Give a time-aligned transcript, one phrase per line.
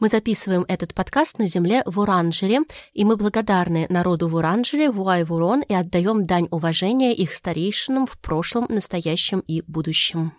[0.00, 2.60] Мы записываем этот подкаст на земле в Уранжере,
[2.94, 8.64] и мы благодарны народу в Уранжере, Вуай-Вурон, и отдаем дань уважения их старейшинам в прошлом,
[8.70, 10.32] настоящем и будущем.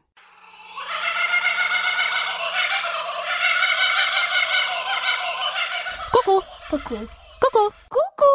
[6.12, 6.42] Ку-ку!
[6.72, 6.96] Ку-ку.
[7.40, 7.72] Ку-ку!
[7.88, 8.34] Ку-ку.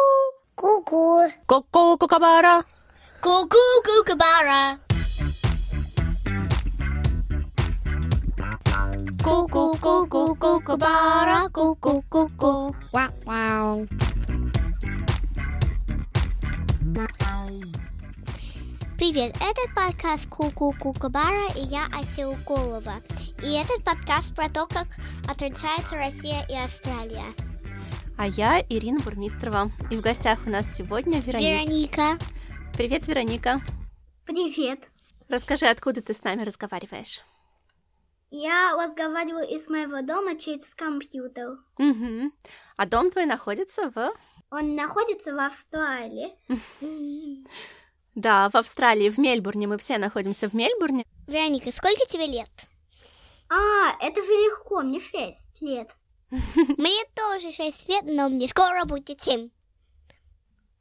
[0.55, 1.31] Ку-ку.
[1.45, 2.63] Ку-ку, кукабара!
[9.27, 9.75] Ку-ку,
[10.39, 11.49] кукабара.
[11.49, 12.73] Ку-ку-ку-ку.
[12.93, 13.85] Вау-вау.
[18.97, 23.01] Привет, этот подкаст Ку-Ку Кукабара и я Ася Уколова.
[23.43, 24.87] И этот подкаст про то, как
[25.29, 27.33] отличается Россия и Австралия.
[28.17, 29.71] А я Ирина Бурмистрова.
[29.91, 31.49] И в гостях у нас сегодня Вероника.
[31.49, 32.25] Вероника.
[32.77, 33.61] Привет, Вероника.
[34.23, 34.79] Привет.
[35.27, 37.19] Расскажи, откуда ты с нами разговариваешь?
[38.29, 41.59] Я разговариваю из моего дома через компьютер.
[41.77, 42.31] Угу.
[42.75, 44.11] А дом твой находится в...
[44.49, 46.35] Он находится в Австралии.
[48.15, 49.67] Да, в Австралии, в Мельбурне.
[49.67, 51.05] Мы все находимся в Мельбурне.
[51.27, 52.49] Вероника, сколько тебе лет?
[53.49, 55.89] А, это же легко, мне 6 лет.
[56.31, 59.49] Мне тоже 6 лет, но мне скоро будет 7.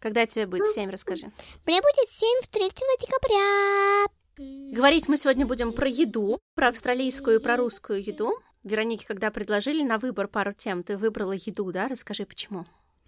[0.00, 1.30] Когда тебе будет 7, расскажи.
[1.66, 2.68] Мне будет 7 в 3
[3.00, 4.06] декабря.
[4.38, 8.34] Говорить мы сегодня будем про еду, про австралийскую и про русскую еду.
[8.64, 11.88] Веронике, когда предложили на выбор пару тем, ты выбрала еду, да?
[11.88, 12.66] Расскажи, почему.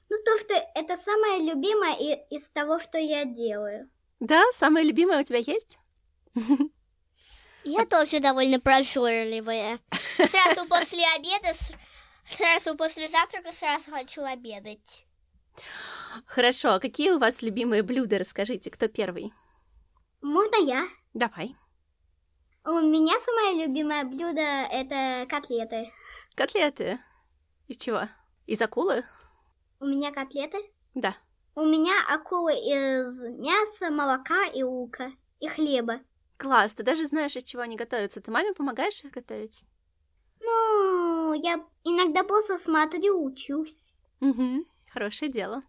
[0.09, 3.91] Ну, то, что это самое любимое и- из того, что я делаю.
[4.21, 5.79] Да, самое любимое у тебя есть?
[7.65, 9.81] Я тоже довольно прожорливая.
[10.17, 11.55] Сразу после обеда,
[12.31, 15.05] сразу после завтрака сразу хочу обедать.
[16.25, 18.19] Хорошо, а какие у вас любимые блюда?
[18.19, 19.35] Расскажите, кто первый?
[20.23, 20.89] Можно я?
[21.19, 21.57] Давай.
[22.65, 25.93] У меня самое любимое блюдо это котлеты.
[26.37, 27.01] Котлеты.
[27.67, 28.03] Из чего?
[28.47, 29.05] Из акулы?
[29.81, 30.59] У меня котлеты.
[30.95, 31.17] Да.
[31.57, 35.11] У меня акулы из мяса, молока и лука.
[35.41, 35.99] И хлеба.
[36.37, 38.21] Класс, ты даже знаешь, из чего они готовятся.
[38.21, 39.65] Ты маме помогаешь их готовить?
[40.41, 43.97] Ну, я иногда просто смотрю, учусь.
[44.21, 45.65] Угу, хорошее дело.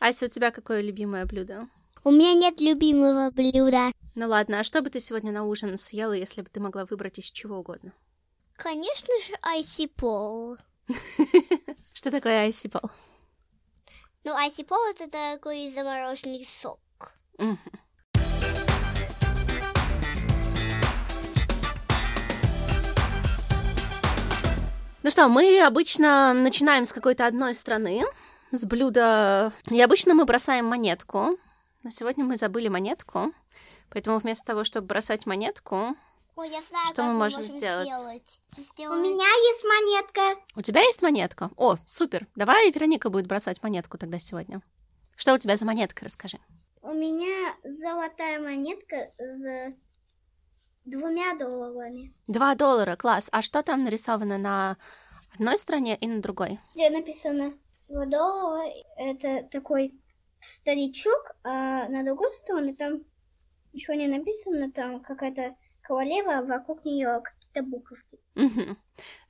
[0.00, 1.68] Ася, у тебя какое любимое блюдо?
[2.06, 3.90] У меня нет любимого блюда.
[4.14, 7.18] Ну ладно, а что бы ты сегодня на ужин съела, если бы ты могла выбрать
[7.18, 7.92] из чего угодно?
[8.54, 10.56] Конечно же, айсипол.
[11.92, 12.92] Что такое айсипол?
[14.22, 16.78] Ну, айсипол это такой замороженный сок.
[17.38, 17.58] Ну
[25.10, 28.04] что, мы обычно начинаем с какой-то одной страны,
[28.52, 29.52] с блюда...
[29.68, 31.36] И обычно мы бросаем монетку.
[31.82, 33.32] Но сегодня мы забыли монетку,
[33.90, 35.94] поэтому вместо того, чтобы бросать монетку,
[36.36, 37.88] Ой, я знаю, Что как мы можем можем сделать?
[37.88, 38.40] сделать.
[38.58, 40.42] У Сделать- меня есть монетка.
[40.54, 41.50] У тебя есть монетка?
[41.56, 42.26] О, супер.
[42.36, 44.60] Давай Вероника будет бросать монетку тогда сегодня.
[45.16, 46.36] Что у тебя за монетка, расскажи.
[46.82, 49.72] У меня золотая монетка с
[50.84, 52.12] двумя долларами.
[52.26, 53.28] Два доллара, класс.
[53.32, 54.76] А что там нарисовано на
[55.34, 56.60] одной стороне и на другой?
[56.74, 57.54] Где написано
[57.88, 59.94] два доллара, это такой
[60.46, 63.04] старичок, а на другой стороне там
[63.72, 68.18] ничего не написано, там какая-то королева, а вокруг нее какие-то буковки.
[68.34, 68.78] Мгм.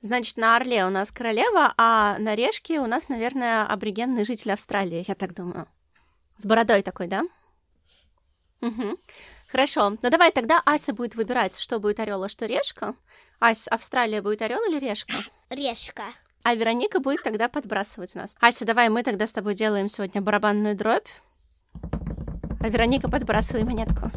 [0.01, 5.05] Значит, на орле у нас королева, а на решке у нас, наверное, аборигенный житель Австралии,
[5.07, 5.67] я так думаю.
[6.37, 7.23] С бородой такой, да?
[8.61, 8.97] Мгм.
[9.47, 9.89] Хорошо.
[10.01, 12.95] Ну давай тогда Ася будет выбирать, что будет орел, а что решка.
[13.39, 15.13] Ась, Австралия будет орел или решка?
[15.49, 16.05] Решка.
[16.47, 18.37] А Вероника будет тогда подбрасывать у нас.
[18.39, 21.09] Ася, давай мы тогда с тобой делаем сегодня барабанную дробь.
[22.61, 24.09] А Вероника подбрасывай монетку.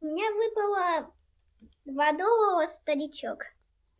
[0.00, 1.12] У меня выпало
[1.84, 3.44] два доллара старичок.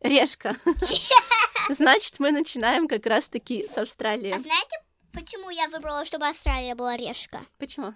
[0.00, 0.56] Решка.
[1.68, 4.30] Значит, мы начинаем как раз-таки с А Австралии.
[4.30, 4.67] знаете,
[5.12, 7.44] почему я выбрала, чтобы Австралия была решка?
[7.58, 7.94] Почему?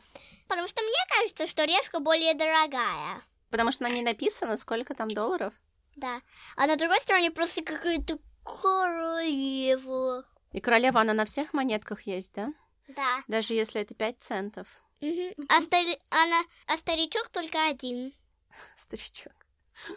[0.49, 3.23] Потому что мне кажется, что решка более дорогая.
[3.51, 5.53] Потому что на ней написано, сколько там долларов.
[5.97, 6.21] Да.
[6.57, 10.25] А на другой стороне просто какая-то королева.
[10.53, 12.53] И королева, она на всех монетках есть, да?
[12.89, 13.23] Да.
[13.29, 14.67] Даже если это 5 центов.
[15.01, 15.33] Мгм.
[15.49, 18.13] А, стари- она- а старичок только один.
[18.77, 19.33] Старичок.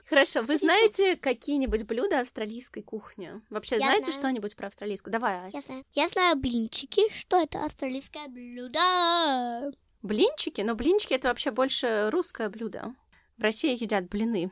[0.10, 3.42] Хорошо, вы знаете какие-нибудь блюда австралийской кухни?
[3.50, 4.20] Вообще, Я знаете знаю.
[4.20, 5.12] что-нибудь про австралийскую?
[5.12, 5.62] Давай, Я Ася.
[5.62, 5.84] знаю.
[5.92, 9.72] Я знаю блинчики, что это австралийское блюдо.
[10.02, 10.62] Блинчики?
[10.62, 12.96] Но блинчики это вообще больше русское блюдо.
[13.38, 14.52] В России едят блины.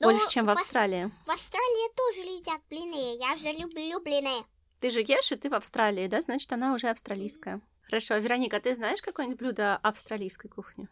[0.00, 1.10] Ну, больше, чем в в Ав- Австралии.
[1.26, 3.16] В Австралии тоже едят блины.
[3.18, 4.44] Я же люблю блины.
[4.80, 6.20] Ты же ешь, и ты в Австралии, да?
[6.20, 7.60] Значит, она уже австралийская.
[7.82, 10.88] Хорошо, Вероника, ты знаешь какое-нибудь блюдо австралийской кухни?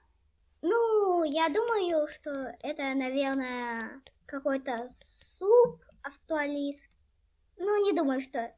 [0.63, 2.31] Ну, я думаю, что
[2.63, 6.93] это, наверное, какой-то суп австралийский.
[7.57, 8.55] Ну, не думаю, что...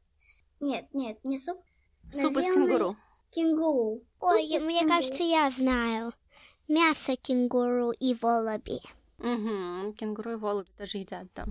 [0.59, 1.61] Нет, нет, не суп.
[2.11, 2.95] Суп из Наверное, кенгуру.
[3.31, 4.01] Кенгуру.
[4.19, 4.97] Ой, Суп из мне кенгуру.
[4.99, 6.13] кажется, я знаю.
[6.67, 8.79] Мясо кенгуру и волоби.
[9.19, 11.45] Угу, кенгуру и голуби тоже едят, да.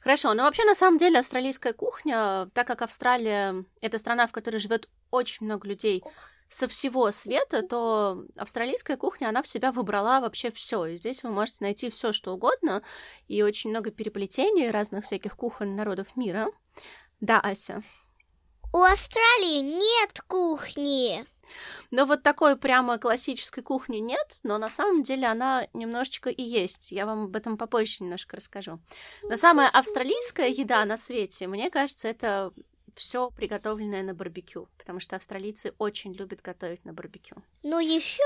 [0.00, 4.58] Хорошо, но вообще на самом деле австралийская кухня, так как Австралия это страна, в которой
[4.58, 6.02] живет очень много людей
[6.48, 10.86] со всего света, то австралийская кухня, она в себя выбрала вообще все.
[10.86, 12.82] И здесь вы можете найти все, что угодно,
[13.26, 16.48] и очень много переплетений разных всяких кухонь народов мира.
[17.20, 17.82] Да, Ася.
[18.72, 21.24] У Австралии нет кухни.
[21.90, 26.92] Но вот такой прямо классической кухни нет, но на самом деле она немножечко и есть.
[26.92, 28.78] Я вам об этом попозже немножко расскажу.
[29.22, 32.52] Но самая австралийская еда на свете, мне кажется, это
[32.98, 37.36] все приготовленное на барбекю, потому что австралийцы очень любят готовить на барбекю.
[37.64, 38.22] Ну, еще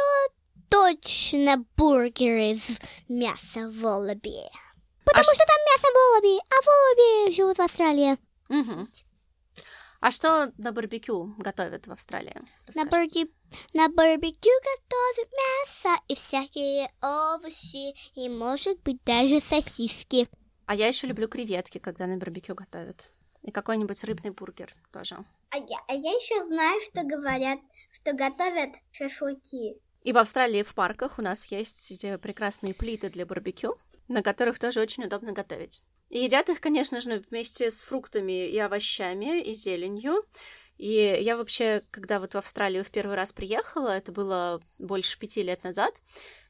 [0.69, 2.67] точно бургеры из
[3.09, 4.41] мяса волоби.
[5.05, 8.19] Потому ш- что там мясо волоби, а волоби живут в Австралии.
[8.49, 8.89] Мгм.
[10.01, 12.35] А что на барбекю готовят в Австралии?
[12.75, 13.31] На, барби-
[13.73, 20.29] на барбекю готовят мясо и всякие овощи, и, может быть, даже сосиски.
[20.67, 23.11] А я еще люблю креветки, когда на барбекю готовят.
[23.43, 25.17] И какой-нибудь рыбный бургер тоже.
[25.51, 27.59] А я, а я еще знаю, что говорят,
[27.91, 29.77] что готовят шашлыки.
[30.03, 33.79] И в Австралии в парках у нас есть эти прекрасные плиты для барбекю,
[34.09, 35.83] на которых тоже очень удобно готовить.
[36.09, 40.25] И едят их, конечно же, вместе с фруктами и овощами, и зеленью.
[40.77, 45.43] И я вообще, когда вот в Австралию в первый раз приехала, это было больше пяти
[45.43, 46.03] лет назад,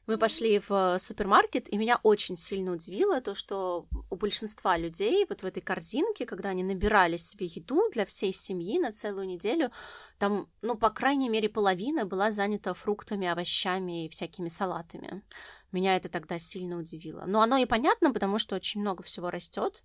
[0.05, 5.43] мы пошли в супермаркет, и меня очень сильно удивило то, что у большинства людей вот
[5.43, 9.71] в этой корзинке, когда они набирали себе еду для всей семьи на целую неделю,
[10.17, 15.23] там, ну, по крайней мере, половина была занята фруктами, овощами и всякими салатами.
[15.71, 17.23] Меня это тогда сильно удивило.
[17.25, 19.83] Но оно и понятно, потому что очень много всего растет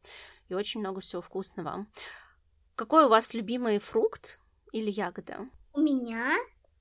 [0.49, 1.87] и очень много всего вкусного.
[2.75, 4.41] Какой у вас любимый фрукт
[4.73, 5.49] или ягода?
[5.73, 6.37] У меня,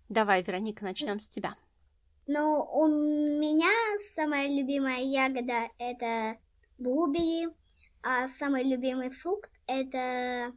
[0.10, 1.56] Давай, Вероника, начнем с тебя.
[2.28, 3.72] Но у меня
[4.16, 6.38] самая любимая ягода это
[6.78, 7.48] блубери,
[8.04, 10.54] а самый любимый фрукт это,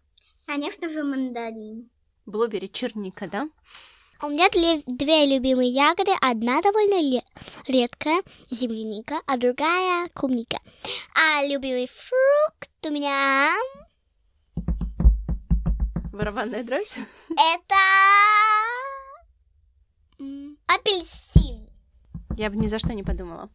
[0.47, 1.91] конечно же, мандарин.
[2.27, 3.49] Блубери, черника, да?
[4.23, 4.49] У меня
[4.87, 6.13] две, любимые ягоды.
[6.21, 7.23] Одна довольно
[7.67, 10.59] редкая, земляника, а другая клубника.
[11.15, 13.55] А любимый фрукт у меня
[16.13, 16.87] Барабанная дробь?
[17.31, 17.77] это
[20.67, 21.60] апельсин.
[22.41, 23.51] Я бы ни за что не подумала.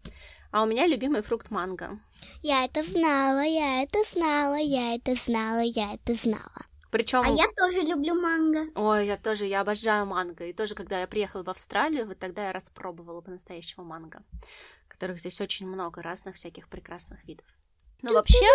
[0.51, 1.99] А у меня любимый фрукт манго.
[2.43, 6.67] Я это знала, я это знала, я это знала, я это знала.
[6.91, 8.67] Причем А я тоже люблю манго.
[8.75, 10.45] Ой, я тоже, я обожаю манго.
[10.45, 14.21] И тоже, когда я приехала в Австралию, вот тогда я распробовала по-настоящему манго,
[14.87, 17.47] которых здесь очень много разных всяких прекрасных видов.
[18.03, 18.45] Ну, вообще,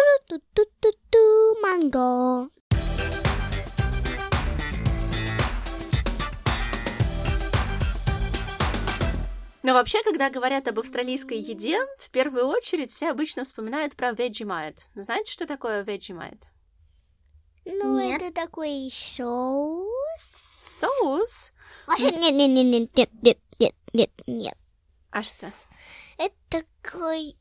[1.61, 2.51] манго.
[9.63, 14.79] Но вообще, когда говорят об австралийской еде, в первую очередь все обычно вспоминают про Vegemite.
[14.95, 16.45] Знаете, что такое Vegemite?
[17.65, 18.23] Ну, Нет.
[18.23, 19.87] это такой соус.
[20.65, 21.53] Соус.
[21.87, 24.59] Вообще, нет, нет, нет, нет, нет, нет, нет, нет, нет.
[25.11, 25.47] А что?
[26.17, 27.37] Это такой...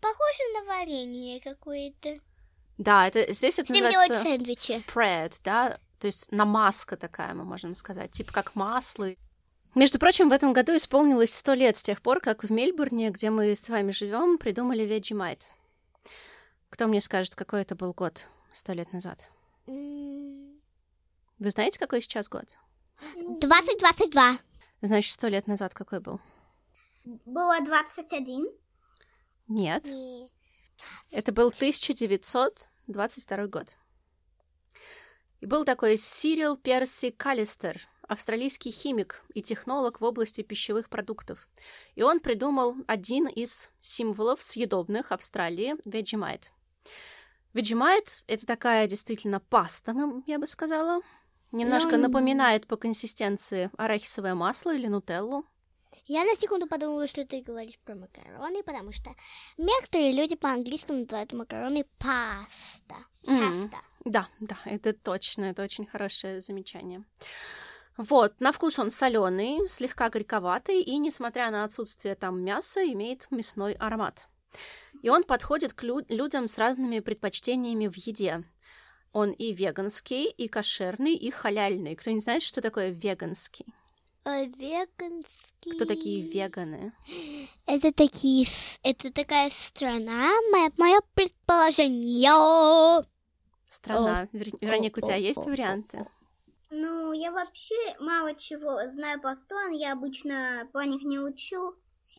[0.00, 2.18] Похоже на варенье какое-то.
[2.76, 4.72] Да, это здесь это С называется сэндвичи.
[4.72, 9.08] spread, да, то есть намазка такая, мы можем сказать, типа как масло.
[9.74, 13.30] Между прочим, в этом году исполнилось сто лет с тех пор, как в Мельбурне, где
[13.30, 15.42] мы с вами живем, придумали Vegemite.
[16.70, 19.30] Кто мне скажет, какой это был год сто лет назад?
[19.66, 22.56] Вы знаете, какой сейчас год?
[23.16, 24.38] 2022.
[24.82, 26.20] Значит, сто лет назад какой был?
[27.04, 28.46] Было 21.
[29.48, 30.30] Нет, Не.
[31.10, 33.76] это был 1922 год.
[35.40, 41.48] И был такой Сирил Перси Каллистер, австралийский химик и технолог в области пищевых продуктов.
[41.94, 46.50] И он придумал один из символов съедобных Австралии– Vegemite.
[47.54, 49.94] Vegemite– это такая действительно паста,
[50.26, 51.00] я бы сказала.
[51.52, 55.46] Немножко Ну, напоминает по консистенции арахисовое масло или нутеллу.
[56.06, 59.14] Я на секунду подумала, что ты говоришь про макароны, потому что
[59.56, 62.96] некоторые люди по-английски называют макароны паста.
[63.26, 63.70] М.
[63.70, 63.78] Паста.
[64.04, 67.04] Да, да, это точно, это очень хорошее замечание.
[67.96, 73.74] Вот, на вкус он соленый, слегка горьковатый, и, несмотря на отсутствие там мяса, имеет мясной
[73.74, 74.28] аромат.
[75.02, 78.42] И он подходит к лю- людям с разными предпочтениями в еде.
[79.12, 81.94] Он и веганский, и кошерный, и халяльный.
[81.94, 83.66] Кто не знает, что такое веганский?
[84.24, 85.74] э, веганские.
[85.74, 86.92] Кто такие веганы?
[87.66, 88.46] Это такие,
[88.82, 93.04] это такая страна, мое, мое предположение.
[93.68, 94.28] Страна.
[94.32, 96.06] Вер- Вероника, у тебя есть о, о, варианты?
[96.76, 101.76] Ну, я вообще мало чего знаю по странам, я обычно по них не учу.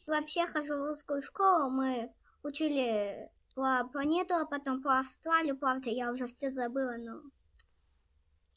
[0.08, 6.10] Вообще хожу в русскую школу, мы учили про планету, а потом про Австралию, правда, я
[6.10, 7.22] уже все забыла, но...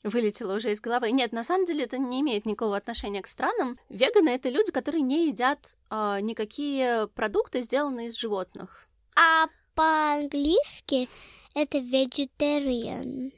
[0.05, 1.11] Вылетело уже из головы.
[1.11, 3.77] Нет, на самом деле это не имеет никакого отношения к странам.
[3.89, 8.87] Веганы это люди, которые не едят а, никакие продукты, сделанные из животных.
[9.17, 11.09] А по-английски
[11.55, 13.33] это vegetarian.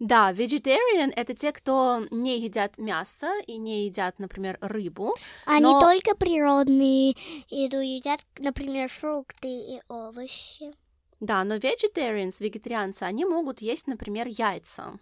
[0.00, 5.14] Да, vegetarian это те, кто не едят мясо и не едят, например, рыбу.
[5.46, 7.14] Они Но- только природные
[7.48, 10.72] еду едят, например, фрукты и овощи.
[11.20, 14.98] Да, но vegetarians, вегетарианцы, они могут есть, например, яйца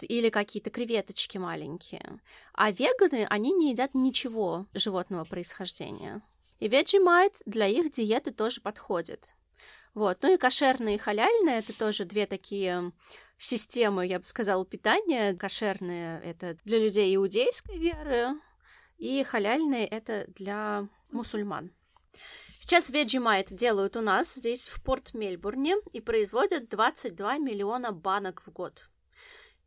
[0.00, 2.20] или какие-то креветочки маленькие.
[2.52, 6.22] А веганы, они не едят ничего животного происхождения.
[6.58, 9.34] И Vegemite для их диеты тоже подходит.
[9.94, 10.18] Вот.
[10.22, 12.92] Ну и кошерные и халяльные это тоже две такие
[13.38, 15.34] системы, я бы сказала, питания.
[15.34, 18.34] Кошерные это для людей иудейской веры,
[18.98, 21.72] и халяльные это для мусульман.
[22.60, 28.50] Сейчас Vegemite делают у нас здесь в Порт Мельбурне и производят 22 миллиона банок в
[28.50, 28.88] год.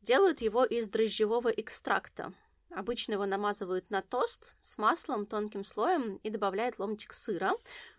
[0.01, 2.33] Делают его из дрожжевого экстракта.
[2.71, 7.53] Обычно его намазывают на тост с маслом тонким слоем и добавляют ломтик сыра,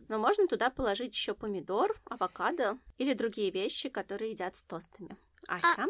[0.09, 5.17] но можно туда положить еще помидор, авокадо или другие вещи, которые едят с тостами.
[5.47, 5.87] Ася?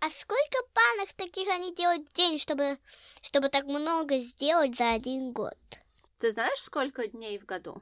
[0.00, 2.78] А сколько банок таких они делают в день, чтобы,
[3.22, 5.56] чтобы так много сделать за один год?
[6.18, 7.80] Ты знаешь, сколько дней в году?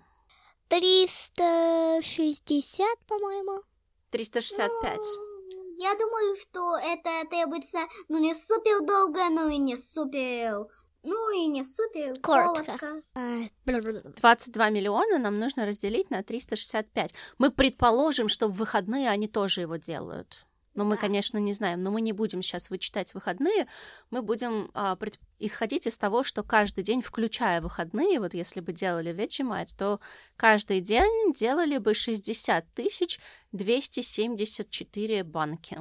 [0.68, 3.62] 360, по-моему.
[4.10, 4.98] 365.
[4.98, 10.66] Ну, Я думаю, что это требуется, ну, не супер долго, ну и не супер...
[11.06, 12.64] Ну и не супер Коротко.
[12.64, 13.02] коротко.
[13.14, 13.20] А,
[13.66, 14.12] бла-бла-бла.
[14.16, 17.12] 22 миллиона нам нужно разделить на 365.
[17.36, 20.46] Мы предположим, что в выходные они тоже его делают.
[20.74, 21.82] Но мы, конечно, не знаем.
[21.82, 23.66] Но мы не будем сейчас вычитать выходные.
[24.10, 28.72] Мы будем а, пред- исходить из того, что каждый день, включая выходные, вот если бы
[28.72, 30.00] делали Vegemite, то
[30.36, 33.20] каждый день делали бы 60 тысяч
[33.52, 35.78] 274 банки.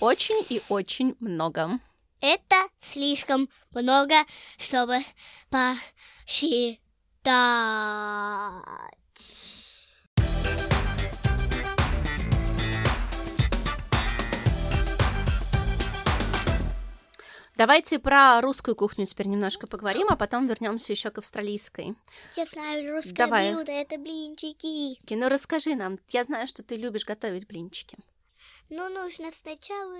[0.00, 1.78] Очень и очень много.
[2.20, 4.24] Это слишком много,
[4.58, 4.98] чтобы
[5.50, 6.80] посчитать.
[17.60, 21.94] Давайте про русскую кухню теперь немножко поговорим, а потом вернемся еще к австралийской.
[22.34, 23.52] Я знаю русское Давай.
[23.52, 24.94] блюдо, это блинчики.
[25.04, 27.98] Ки, Ну расскажи нам, я знаю, что ты любишь готовить блинчики.
[28.70, 29.98] Ну, нужно сначала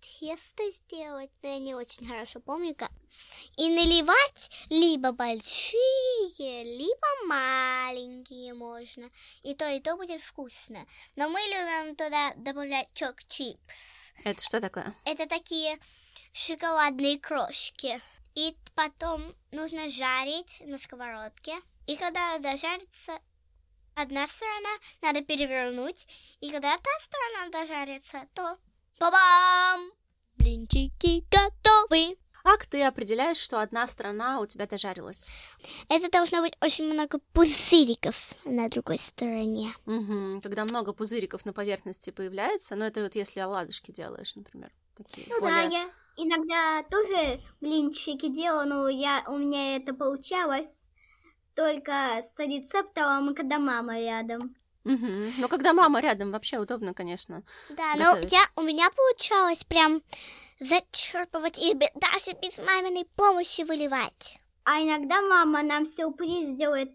[0.00, 2.92] тесто сделать, но я не очень хорошо помню как.
[3.56, 9.10] И наливать либо большие, либо маленькие можно.
[9.42, 10.86] И то, и то будет вкусно.
[11.16, 14.12] Но мы любим туда добавлять чок-чипс.
[14.22, 14.94] Это что такое?
[15.04, 15.76] Это такие
[16.34, 18.00] шоколадные крошки.
[18.34, 21.54] И потом нужно жарить на сковородке.
[21.86, 23.20] И когда дожарится
[23.94, 24.70] одна сторона,
[25.02, 26.06] надо перевернуть.
[26.40, 28.58] И когда та сторона дожарится, то
[28.98, 29.92] ба-бам!
[30.36, 32.18] Блинчики готовы.
[32.42, 35.30] Как ты определяешь, что одна страна у тебя дожарилась?
[35.88, 39.72] Это должно быть очень много пузыриков на другой стороне.
[39.86, 44.72] Мгм, Когда много пузыриков на поверхности появляется, ну это вот если оладушки делаешь, например.
[44.94, 50.72] Такие Ну более- да, я иногда тоже блинчики делаю, но я, у меня это получалось
[51.54, 54.54] только с рецептом, и когда мама рядом.
[54.84, 55.32] Мгм.
[55.38, 57.42] Ну когда мама рядом, вообще удобно, конечно.
[57.70, 60.02] Да, но я, у меня получалось прям
[60.60, 64.36] зачерпывать и даже без маминой помощи выливать.
[64.64, 66.90] А иногда мама нам сюрприз делает.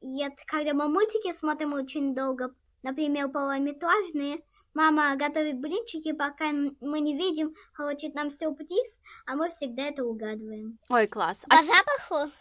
[0.00, 4.40] Это когда мы мультики смотрим очень долго, например, полнометражные,
[4.76, 10.78] мама готовит блинчики, пока мы не видим, хочет нам сюрприз, а мы всегда это угадываем.
[10.90, 11.44] Ой, класс.
[11.48, 12.32] По А запаху?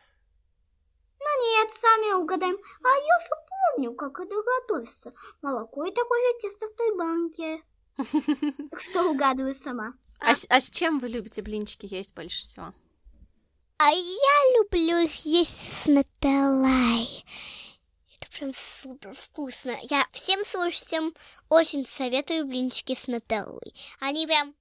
[1.42, 2.58] Нет, сами угадаем.
[2.84, 3.30] А я же
[3.75, 5.13] помню, как это готовится.
[5.42, 7.62] Молоко и такое же тесто в той банке.
[8.80, 9.94] Что угадываю сама.
[10.20, 12.74] а с- а с чем вы любите блинчики есть больше всего?
[13.77, 17.25] А я люблю их есть с нутеллой.
[18.38, 19.77] Прям супер вкусно.
[19.84, 21.13] Я всем слушателям
[21.48, 23.74] очень советую блинчики с нутеллой.
[24.01, 24.54] Они прям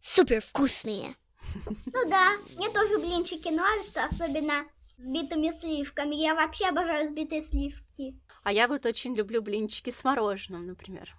[0.00, 1.16] супер вкусные.
[1.92, 4.64] Ну да, мне тоже блинчики нравятся, особенно
[4.98, 6.14] с битыми сливками.
[6.14, 8.14] Я вообще обожаю сбитые сливки.
[8.44, 11.12] А я вот очень люблю блинчики с мороженым, например.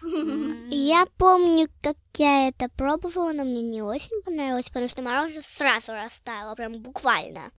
[0.70, 5.92] Я помню, как я это пробовала, но мне не очень понравилось, потому что мороженое сразу
[5.92, 7.52] растаяло, прям буквально.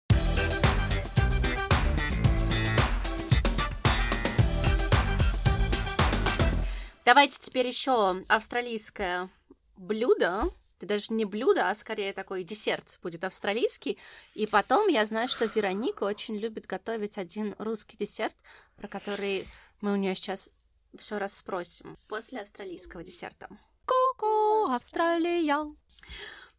[7.10, 9.28] Давайте теперь еще австралийское
[9.76, 10.44] блюдо.
[10.76, 13.98] Это даже не блюдо, а скорее такой десерт будет австралийский.
[14.34, 18.36] И потом я знаю, что Вероника очень любит готовить один русский десерт,
[18.76, 19.48] про который
[19.80, 20.52] мы у нее сейчас
[20.96, 23.48] все раз спросим после австралийского десерта.
[23.86, 25.66] Ку-ку, Австралия!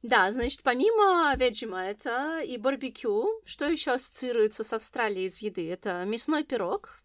[0.01, 5.72] Да, значит, помимо Vegemite и барбекю, что еще ассоциируется с Австралией из еды?
[5.72, 7.00] Это мясной пирог,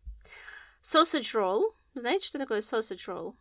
[0.83, 1.73] sausage roll.
[1.97, 3.35] Знаете, что такое sausage roll?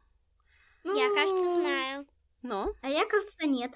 [0.85, 2.07] Я, кажется, знаю.
[2.41, 2.73] Ну?
[2.81, 3.73] А я, кажется, нет.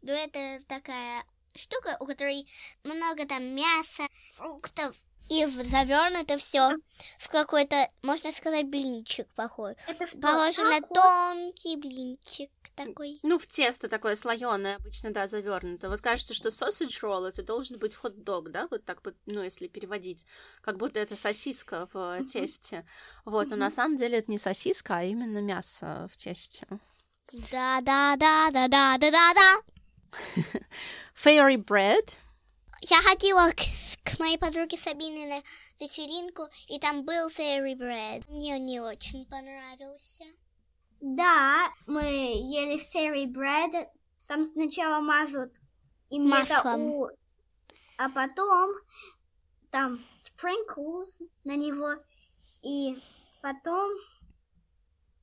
[0.00, 1.22] Ну, это такая
[1.54, 2.48] штука, у которой
[2.84, 4.96] много там мяса, фруктов,
[5.28, 6.70] и завернуто все
[7.18, 9.74] в какой-то, можно сказать, блинчик похож.
[9.86, 10.18] Это что?
[10.18, 13.18] Похоже на тонкий блинчик такой.
[13.22, 15.88] Ну, в тесто такое слоеное обычно, да, завернуто.
[15.88, 19.68] Вот кажется, что sausage roll это должен быть хот-дог, да, вот так вот, ну, если
[19.68, 20.26] переводить,
[20.60, 22.26] как будто это сосиска в Мгм.
[22.26, 22.86] тесте.
[23.24, 23.60] Вот, но Мгм.
[23.60, 26.66] на самом деле это не сосиска, а именно мясо в тесте.
[27.50, 27.80] Да,
[31.14, 32.18] Fairy bread.
[32.80, 33.60] Я ходила к,
[34.04, 35.42] к моей подруге Сабине на
[35.84, 38.24] вечеринку, и там был fairy bread.
[38.28, 40.24] Мне он не очень понравился.
[41.00, 43.86] Да, мы ели fairy bread.
[44.26, 45.52] Там сначала мажут
[46.10, 46.80] это Маслом.
[46.82, 47.08] у-
[47.98, 48.70] а потом
[49.70, 51.94] там sprinkles на него,
[52.62, 52.98] и
[53.42, 53.90] потом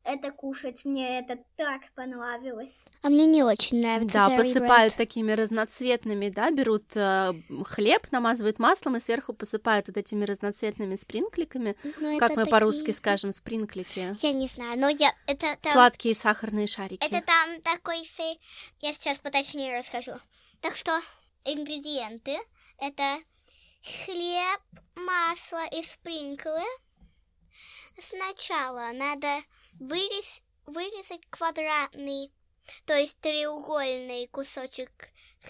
[0.04, 0.86] это кушать.
[0.86, 2.86] Мне это так понравилось.
[3.02, 4.98] А мне не очень нравится Да, посыпают bread.
[4.98, 7.34] такими разноцветными, да, берут э,
[7.66, 12.80] хлеб, намазывают маслом и сверху посыпают вот этими разноцветными спринкликами, Но как это мы по-русски
[12.80, 14.16] такие- скажем, спринклики.
[14.20, 15.14] Я не знаю, но я...
[15.28, 15.74] Это там...
[15.74, 17.06] Сладкие сахарные шарики.
[17.06, 18.40] Это там такой фей...
[18.80, 20.14] Я сейчас поточнее расскажу.
[20.62, 20.92] Так что
[21.46, 22.38] ингредиенты
[22.80, 23.18] это
[23.84, 24.62] хлеб,
[24.96, 26.64] масло и спринклы.
[28.00, 29.42] Сначала надо
[29.80, 30.42] вырез...
[30.66, 32.32] вырезать квадратный,
[32.86, 34.92] то есть треугольный кусочек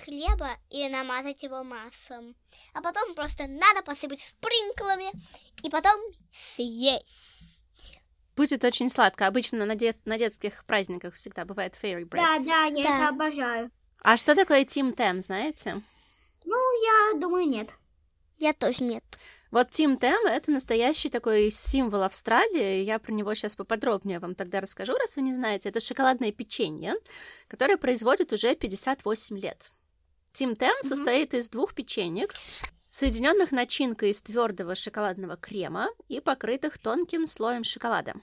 [0.03, 2.35] хлеба и намазать его маслом.
[2.73, 5.11] А потом просто надо посыпать спринклами
[5.63, 5.99] и потом
[6.31, 7.99] съесть.
[8.35, 9.27] Будет очень сладко.
[9.27, 12.17] Обычно на, де- на детских праздниках всегда бывает fairy bread.
[12.21, 12.95] Да, да, я Да.
[12.97, 13.71] это обожаю.
[14.01, 15.81] А что такое Тим Тем, знаете?
[16.45, 17.69] Ну, я думаю, нет.
[18.37, 19.03] Я тоже нет.
[19.51, 22.83] Вот Тим Тем— это настоящий такой символ Австралии.
[22.83, 25.69] Я про него сейчас поподробнее вам тогда расскажу, раз вы не знаете.
[25.69, 26.95] Это шоколадное печенье,
[27.47, 29.71] которое производит уже 58 лет.
[30.33, 30.87] Тим Тем Мгм.
[30.87, 32.31] состоит из двух печенек,
[32.91, 38.13] соединенных начинкой из твердого шоколадного крема и покрытых тонким слоем шоколада.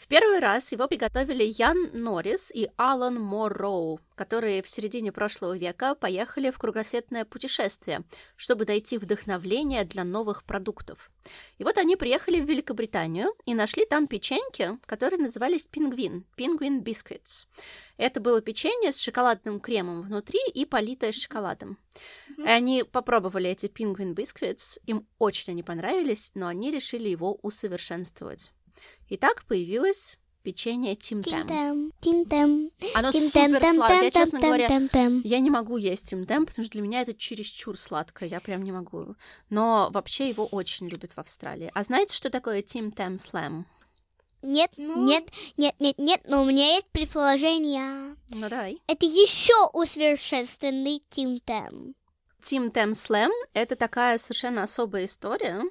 [0.00, 5.94] В первый раз его приготовили Ян Норрис и Алан Морроу, которые в середине прошлого века
[5.94, 11.10] поехали в кругосветное путешествие, чтобы найти вдохновление для новых продуктов.
[11.58, 17.46] И вот они приехали в Великобританию и нашли там печеньки, которые назывались пингвин, пингвин бисквитс.
[17.98, 21.76] Это было печенье с шоколадным кремом внутри и политое шоколадом.
[22.38, 28.50] И они попробовали эти пингвин бисквитс, им очень они понравились, но они решили его усовершенствовать.
[29.10, 31.46] И так появилось печенье Тим Тем.
[31.46, 34.68] Тим-тем, тим-тем, Оно тим-тем, супер сладкое, я, честно говоря,
[35.24, 38.62] я не могу есть Тим Тем, потому что для меня это чересчур сладко, я прям
[38.62, 39.16] не могу.
[39.50, 41.70] Но вообще его очень любят в Австралии.
[41.74, 43.66] А знаете, что такое Тим Тем Слэм?
[44.42, 45.04] Нет, Ну.
[45.04, 45.24] нет,
[45.58, 48.16] нет, нет, нет, но у меня есть предположение.
[48.30, 48.80] Ну давай.
[48.86, 51.94] Это еще усовершенствованный Тим-Тем.
[52.40, 55.62] Тим Тем Слэм— это такая совершенно особая история.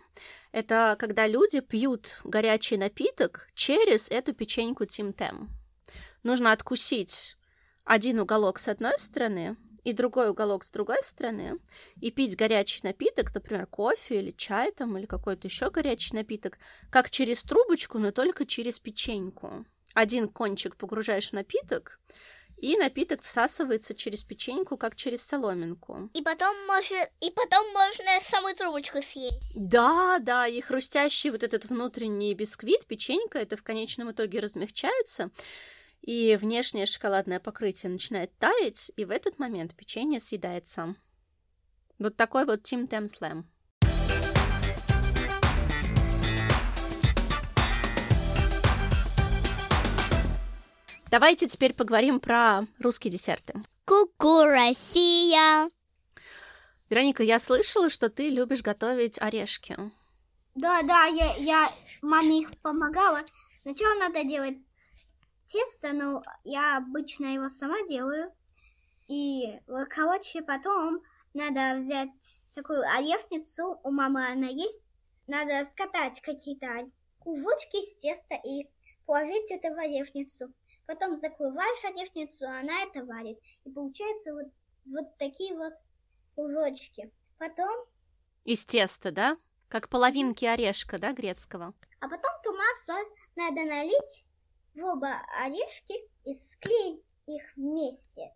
[0.52, 5.50] Это когда люди пьют горячий напиток через эту печеньку Тим Тем.
[6.24, 7.38] Нужно откусить
[7.86, 11.60] один уголок с одной стороны и другой уголок с другой стороны
[12.02, 16.58] и пить горячий напиток, например, кофе или чай там, или какой-то еще горячий напиток,
[16.90, 19.66] как через трубочку, но только через печеньку.
[19.96, 22.00] Один кончик погружаешь в напиток,
[22.62, 26.10] и напиток всасывается через печеньку, как через соломинку.
[26.14, 29.56] И потом можно, и потом можно саму трубочку съесть.
[29.56, 35.32] Да, да, и хрустящий вот этот внутренний бисквит, печенька, это в конечном итоге размягчается,
[36.02, 40.96] и внешнее шоколадное покрытие начинает таять, и в этот момент печенье съедается.
[41.98, 43.50] Вот такой вот Тим Тем Слэм.
[51.12, 53.64] Давайте теперь поговорим про русские десерты.
[53.86, 55.72] Ку-ку, Россия.
[56.88, 59.76] Вероника, я слышала, что ты любишь готовить орешки.
[60.54, 63.22] Да, да, я, я маме их помогала.
[63.60, 64.58] Сначала надо делать
[65.48, 68.32] тесто, но я обычно его сама делаю.
[69.08, 71.02] И, короче, потом
[71.34, 74.88] надо взять такую орешницу, у мамы она есть.
[75.26, 76.88] Надо скатать какие-то
[77.20, 78.70] кружочки с теста и
[79.08, 80.54] положить это в орешницу.
[80.90, 83.38] Потом закрываешь орешницу, она это варит.
[83.64, 84.48] И получается вот,
[84.86, 85.74] вот такие вот
[86.34, 87.12] кружочки.
[87.38, 87.86] Потом...
[88.44, 89.38] Из теста, да?
[89.68, 91.76] Как половинки орешка, да, грецкого?
[92.00, 92.94] А потом ту массу
[93.36, 94.26] надо налить
[94.74, 95.94] в оба орешки
[96.26, 98.34] и склеить их вместе.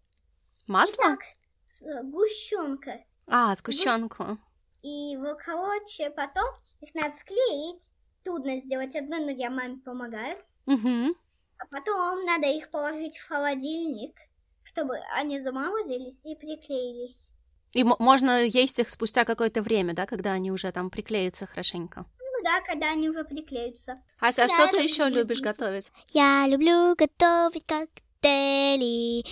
[0.67, 0.93] Масло?
[0.93, 1.19] И так,
[1.65, 3.03] сгущенка.
[3.25, 4.37] А, сгущенку.
[4.83, 6.45] И, вот, короче, потом
[6.81, 7.89] их надо склеить.
[8.23, 10.37] Трудно сделать одно, но я маме помогаю.
[10.67, 11.15] Угу.
[11.63, 14.19] А потом надо их положить в холодильник,
[14.63, 17.31] чтобы они заморозились и приклеились.
[17.71, 22.05] И можно есть их спустя какое-то время, да, когда они уже там приклеятся хорошенько.
[22.19, 24.01] Ну да, когда они уже приклеются.
[24.19, 25.91] Ася, а Да, что ты еще любишь готовить?
[26.09, 29.25] Я люблю готовить коктейли.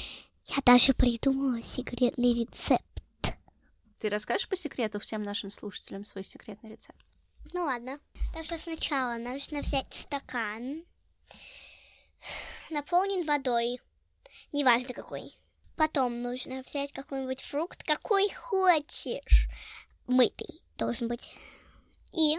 [0.45, 2.85] Я даже придумала секретный рецепт.
[3.99, 7.13] Ты расскажешь по секрету всем нашим слушателям свой секретный рецепт?
[7.53, 7.99] Ну ладно.
[8.33, 10.85] Так что сначала нужно взять стакан,
[12.69, 13.79] наполнен водой,
[14.51, 15.33] неважно какой.
[15.75, 19.47] Потом нужно взять какой-нибудь фрукт, какой хочешь.
[20.07, 21.33] Мытый должен быть.
[22.13, 22.37] И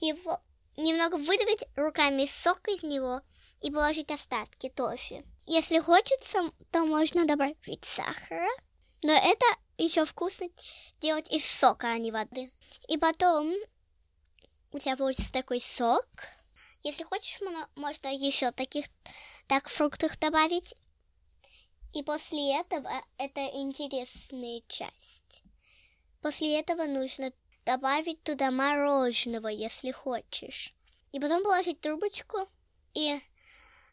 [0.00, 0.40] его
[0.76, 3.20] немного выдавить руками сок из него
[3.60, 5.24] и положить остатки тоже.
[5.46, 8.48] Если хочется, то можно добавить сахара.
[9.02, 9.44] Но это
[9.78, 10.46] еще вкусно
[11.00, 12.52] делать из сока, а не воды.
[12.88, 13.52] И потом
[14.72, 16.06] у тебя получится такой сок.
[16.82, 17.40] Если хочешь,
[17.76, 18.86] можно еще таких
[19.46, 20.74] так фруктов добавить.
[21.94, 25.42] И после этого это интересная часть.
[26.22, 27.30] После этого нужно
[27.64, 30.74] добавить туда мороженого, если хочешь.
[31.12, 32.48] И потом положить трубочку
[32.94, 33.20] и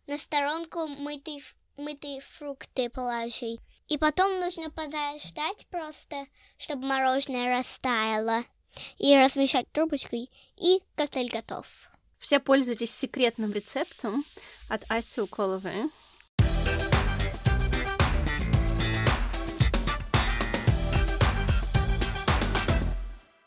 [0.08, 1.44] на сторонку мытый,
[1.78, 3.60] мытые фрукты положить.
[3.88, 6.26] И потом нужно подождать просто,
[6.58, 8.44] чтобы мороженое растаяло.
[8.98, 11.89] И размешать трубочкой, и коктейль готов.
[12.20, 14.26] Все пользуйтесь секретным рецептом
[14.68, 15.90] от Аси Уколовой.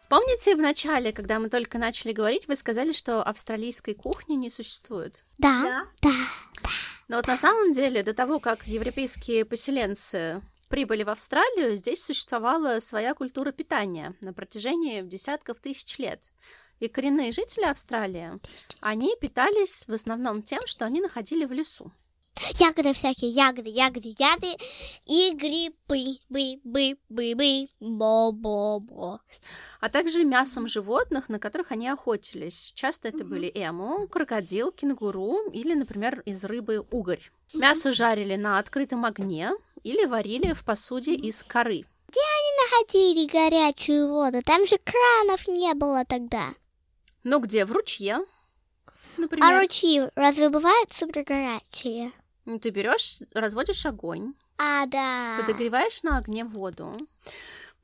[0.08, 5.24] Помните в начале, когда мы только начали говорить, вы сказали, что австралийской кухни не существует?
[5.38, 6.10] Да, Да.
[6.10, 6.70] да.
[7.08, 12.78] Но вот на самом деле, до того, как европейские поселенцы прибыли в Австралию, здесь существовала
[12.78, 16.32] своя культура питания на протяжении десятков тысяч лет.
[16.82, 18.40] И коренные жители Австралии,
[18.80, 21.92] они питались в основном тем, что они находили в лесу.
[22.58, 24.56] Ягоды всякие, ягоды, ягоды, ягоды
[25.06, 29.20] и грибы, бы, бы, бы, бы, бо, бо, бо.
[29.80, 32.72] а также мясом животных, на которых они охотились.
[32.74, 37.30] Часто это были эму, крокодил, кенгуру или, например, из рыбы угорь.
[37.54, 39.52] Мясо жарили на открытом огне
[39.84, 41.84] или варили в посуде из коры.
[42.72, 46.48] Находили горячую воду, там же кранов не было тогда.
[47.24, 47.64] Ну где?
[47.64, 48.20] В ручье,
[49.16, 49.54] например.
[49.54, 52.10] А ручьи разве бывают супер горячие?
[52.44, 55.38] Ну, ты берешь, разводишь огонь, А, да.
[55.40, 56.96] подогреваешь на огне воду.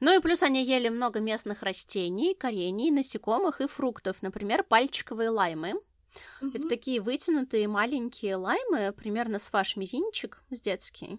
[0.01, 5.75] Ну и плюс они ели много местных растений, корений, насекомых и фруктов, например, пальчиковые лаймы.
[6.41, 6.69] Это Мгм.
[6.69, 11.19] такие вытянутые маленькие лаймы, примерно с ваш мизинчик, с детский.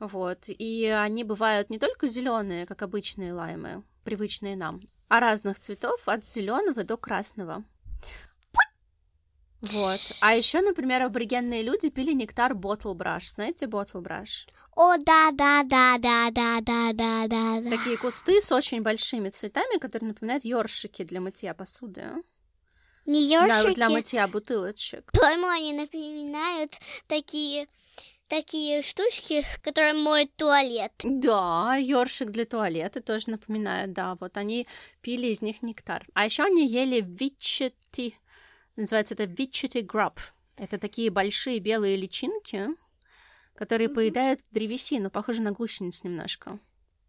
[0.00, 0.44] Вот.
[0.48, 6.24] И они бывают не только зеленые, как обычные лаймы, привычные нам, а разных цветов, от
[6.24, 7.64] зеленого до красного.
[9.60, 9.98] Вот.
[10.20, 13.34] А еще, например, аборигенные люди пили нектар Bottle Brush.
[13.34, 14.46] Знаете Bottle Brush?
[14.76, 17.70] О, да, да, да, да, да, да, да, да.
[17.76, 22.04] Такие кусты с очень большими цветами, которые напоминают ёршики для мытья посуды.
[23.04, 23.74] Не Для, ёршики.
[23.74, 25.10] для мытья бутылочек.
[25.12, 26.74] По-моему, они напоминают
[27.08, 27.66] такие,
[28.28, 30.92] такие штучки, которые моют туалет.
[31.02, 34.66] Да, ёршик для туалета тоже напоминает, да, вот они
[35.00, 36.06] пили из них нектар.
[36.14, 38.14] А еще они ели вичети,
[38.76, 40.20] называется это вичети граб.
[40.56, 42.68] Это такие большие белые личинки,
[43.54, 43.94] которые Мгм.
[43.96, 46.58] поедают древесину, похоже на гусениц немножко.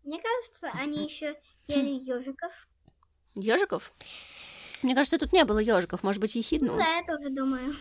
[0.04, 1.36] Мне кажется, они еще
[1.68, 2.68] ели ежиков.
[3.36, 3.92] Ежиков?
[4.82, 6.78] Мне кажется, тут не было ежиков, может быть, Ну ехидну.
[6.78, 7.76] да, я тоже думаю.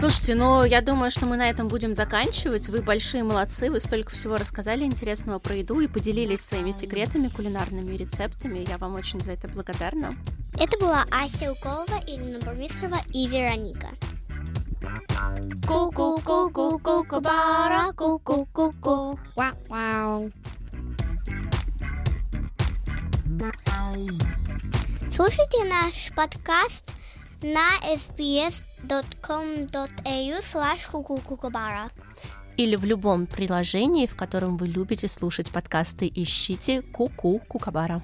[0.00, 2.70] Слушайте, ну я думаю, что мы на этом будем заканчивать.
[2.70, 7.94] Вы большие молодцы, вы столько всего рассказали интересного про еду и поделились своими секретами, кулинарными
[7.94, 8.64] рецептами.
[8.66, 10.16] Я вам очень за это благодарна.
[10.58, 13.88] Это была Ася Уколова, Ирина Бурмистрова и Вероника.
[15.68, 19.20] Ку-ку-ку-ку-ку-ку-бара, ку-ку-ку-ку.
[19.36, 20.32] Вау-вау.
[25.14, 26.90] Слушайте наш подкаст
[27.42, 27.78] на
[28.88, 31.90] sbs.com.au slash
[32.56, 38.02] или в любом приложении, в котором вы любите слушать подкасты, ищите Куку -ку Кукабара.